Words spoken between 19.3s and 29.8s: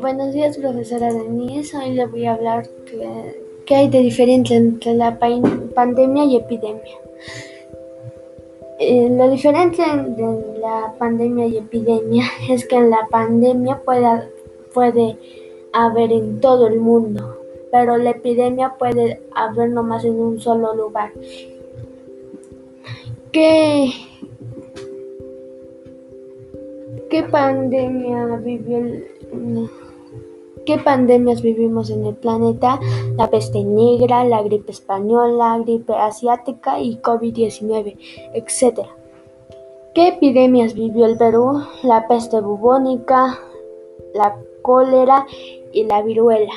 haber nomás en un solo lugar. ¿Qué, qué pandemia vivió el,